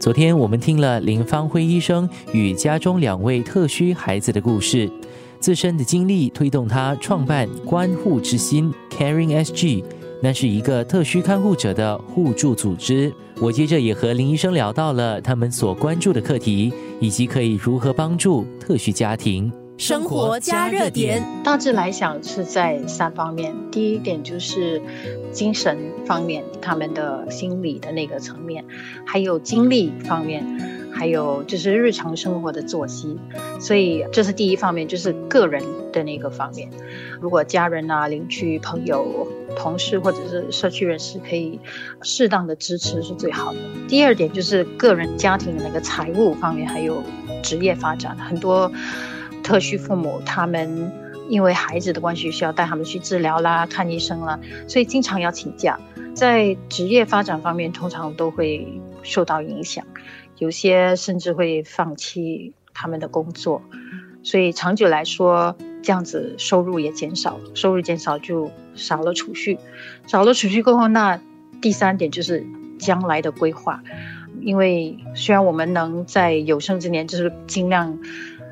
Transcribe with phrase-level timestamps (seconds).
[0.00, 4.90] 昨天我们听了林芳辉医生与家中两位特需孩子的故事，
[5.38, 9.84] 自身的经历推动他创办关护之心 （Caring SG），
[10.22, 13.12] 那是一个特需看护者的互助组织。
[13.42, 19.52] 我接着也和林医生聊到了他们所关注的课题，以及可以如何帮助特需家庭。
[19.80, 23.54] 生活加热点，大致来讲是在三方面。
[23.70, 24.82] 第一点就是
[25.32, 28.62] 精神方面，他们的心理的那个层面，
[29.06, 30.44] 还有精力方面，
[30.92, 33.18] 还有就是日常生活的作息。
[33.58, 36.68] 所以这是第一方面，就是个人的那个方面。
[37.18, 41.58] 如果家人啊、邻居、朋友、同事或者是社区人士可以
[42.02, 43.58] 适当的支持是最好的。
[43.88, 47.02] 第二点就是个人家庭的那个财务方面，还有
[47.42, 48.70] 职业发展，很多。
[49.42, 50.92] 特需父母，他们
[51.28, 55.78] 因为孩子的关系需要带他们去治疗啦、看医生啦，所以经常要请假。
[56.12, 58.66] 在职业发展方面，通常都会
[59.02, 59.84] 受到影响，
[60.38, 63.62] 有些甚至会放弃他们的工作。
[64.22, 69.56] 所以长久来说，这样子收入也减少，收入减少就少了储蓄，
[70.06, 71.20] 少了储蓄过后，那
[71.62, 72.44] 第三点就是
[72.78, 73.82] 将来的规划。
[74.42, 77.98] 因为虽然我们能在有生之年，就是尽量。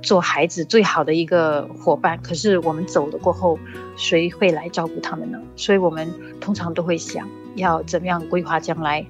[0.03, 3.59] 做孩子最好的一个伙伴，可是我们走了过后，
[3.97, 5.39] 谁会来照顾他们呢？
[5.57, 6.09] 所以我们
[6.41, 9.05] 通常都会想要怎么样规划将来。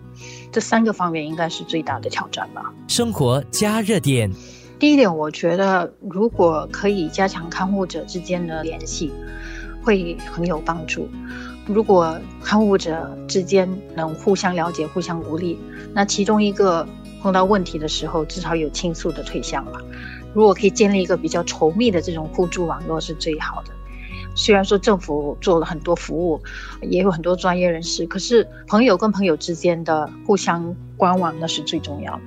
[0.50, 2.72] 这三个方面应该是最大的挑战吧。
[2.88, 4.30] 生活加热点，
[4.78, 9.12] 第一点，我觉得如果可以加强看护者之间的联系，
[9.82, 11.08] 会很有帮助。
[11.66, 15.58] 如果看护者之间能互相了解、互相鼓励，
[15.92, 16.88] 那其中一个
[17.20, 19.78] 碰到问题的时候，至少有倾诉的对象了。
[20.34, 23.72] 如果可以建立一个比较稠密的这种互助网络是最好的。
[24.34, 26.40] 虽然说政府做了很多服务，
[26.82, 32.20] 也有很多专业人士，可是朋友跟朋友之间的互相关网那是最重要。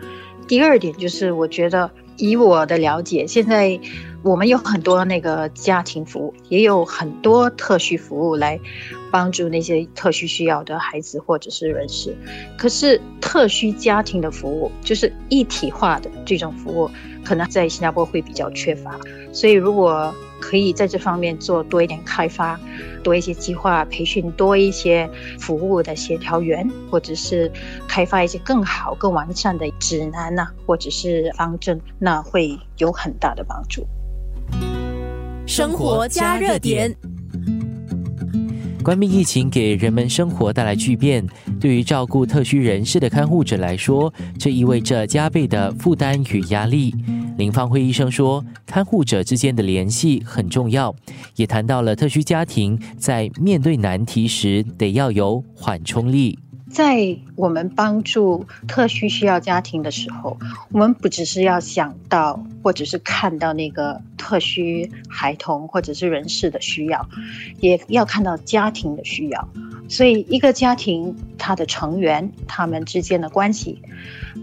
[0.45, 3.79] 第二点就是，我觉得以我的了解，现在
[4.23, 8.59] 我们有很多那个家庭服务，也有很多特需服务来
[9.11, 12.15] 帮助那些特需需要的孩子或者是人士。
[12.55, 16.89] 可是特需家庭的服务，就是一体化的这种服务。
[17.23, 18.99] 可能在新加坡会比较缺乏，
[19.31, 22.59] 所以如果可以在这方面做多一点开发，
[23.03, 25.07] 多一些计划培训，多一些
[25.39, 27.51] 服务的协调员，或者是
[27.87, 33.85] 开发一些更好、更完善的指南呐，或者是方针，那会有很大的帮助。
[35.51, 36.95] 生活加热点。
[38.81, 41.27] 关闭疫情给人们生活带来巨变，
[41.59, 46.95] 对于照顾特需人士的看护者来说，这意味着加倍的负担与压力。
[47.37, 50.95] 林芳辉医生说，看护者之间的联系很重要，
[51.35, 56.39] 也谈到了特需家庭在面对难题时得要有缓冲力。
[56.69, 60.37] 在我们帮助特需需要家庭的时候，
[60.71, 67.09] 我们不只是要想到或者是看到那个特需孩童或者是人士的需要，
[67.59, 69.49] 也要看到家庭的需要。
[69.89, 73.81] 所以，一个家庭他的成员他们之间的关系，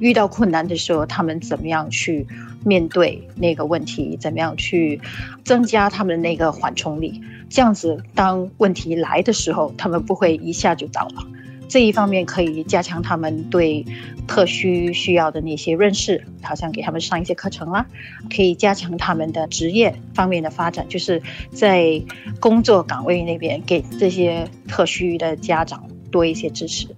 [0.00, 2.27] 遇到困难的时候，他们怎么样去
[2.65, 4.16] 面对那个问题？
[4.21, 5.00] 怎么样去
[5.44, 7.22] 增加他们那个缓冲力？
[7.49, 11.25] 这样子，当问题来的时候，他们不会一下就倒了。
[11.68, 13.84] 这一方面可以加强他们对
[14.26, 17.86] 特需需要的那些认识，好像给他们上一些课程啦，
[18.34, 21.20] 可以加强他们的职业方面的发展，就是
[21.52, 22.02] 在
[22.40, 26.88] 工作岗位那边给这些特需的家长多一些支持，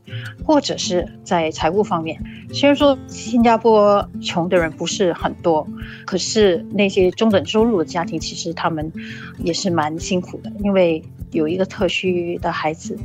[0.44, 2.20] 或者是在财务方面。
[2.52, 5.66] 虽然说新加坡穷的人不是很多，
[6.04, 8.92] 可是那些中等收入的家庭其实他们
[9.38, 11.02] 也是蛮辛苦的，因为
[11.32, 12.96] 有一个特需的孩子。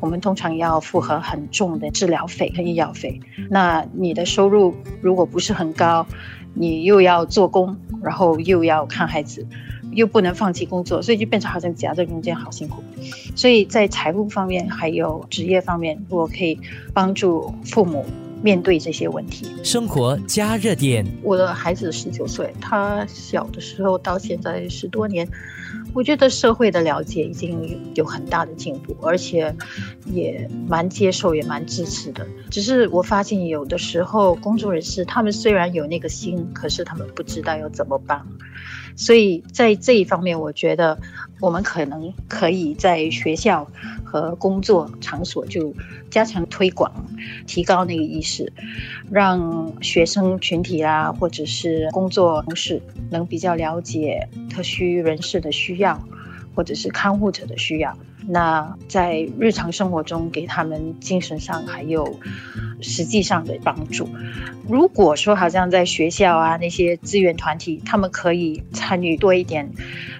[0.00, 3.20] 我们通常要负荷很重的治疗费和医药费。
[3.50, 6.06] 那你的收入如果不是很高，
[6.54, 9.46] 你又要做工，然后又要看孩子，
[9.92, 12.82] 又不能放弃工作，所以就变成好像夹在中间，好辛苦。
[13.34, 16.58] 所以在财务方面还有职业方面，如果可以
[16.92, 18.04] 帮助父母
[18.42, 19.46] 面对这些问题。
[19.62, 21.06] 生活加热点。
[21.22, 25.28] 我的孩子十九岁，他小的时候到现在十多年。
[25.94, 29.54] 我觉得社会的了解已经有很大的进步，而且
[30.06, 32.26] 也蛮接受，也蛮支持的。
[32.50, 38.22] 只是我发现有的时候，公众人士他们虽然有那个心，可是他们不知道要怎么办。
[38.96, 40.98] 所以在这一方面，我觉得
[41.40, 43.66] 我们可能可以在学校
[44.04, 45.74] 和工作场所就
[46.10, 46.92] 加强推广，
[47.46, 48.52] 提高那个意识，
[49.10, 56.02] 让学生群体啊，或者是工作同事能比较了解特需人士的需要，
[56.54, 57.96] 或者是看护者的需要。
[58.28, 62.18] 那在日常生活中给他们精神上还有
[62.80, 64.08] 实际上的帮助。
[64.68, 69.70] 如果说好像在学校啊那些资源团体，他们可以参与多一点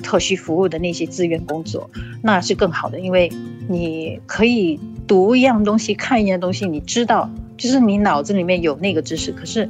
[0.02, 1.90] 特需服务的那些资源工作，
[2.22, 3.30] 那是更好的，因为
[3.68, 9.30] 你可以读一样东西、看一样东西，你知道，就是你脑子里面有那个知识。
[9.32, 9.68] 可是，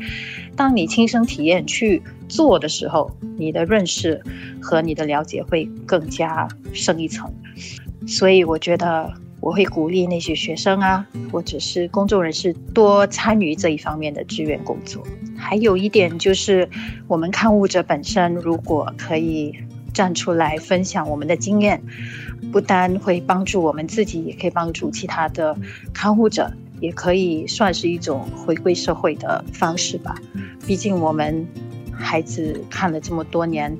[0.55, 4.23] 当你亲身体验去做的时候，你的认识
[4.63, 7.33] 和你的了解会更加深一层。
[8.07, 9.13] 所以，我觉得。
[9.41, 15.01] 我会鼓励那些学生啊，或者是公众人士多参与这一方面的志愿工作。
[15.37, 16.69] 还有一点就是，
[17.07, 19.55] 我们看护者本身如果可以
[19.95, 21.81] 站出来分享我们的经验，
[22.51, 25.57] 不单会帮助我们自己，也可以帮助其他的
[25.95, 30.17] 看护者，也可以算是一种回归社会的方式吧。
[30.67, 31.47] 毕竟我们
[31.93, 33.79] 孩子看了这么多年。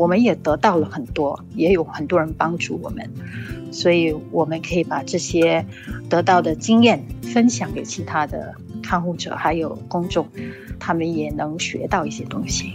[0.00, 3.06] 我们也得到了很多，也有很多人帮助我们，
[3.70, 5.62] 所以我们可以把这些
[6.08, 10.26] 得到的经验分享给其他的看护者，还有公众，
[10.78, 12.72] 他们也能学到一些东西。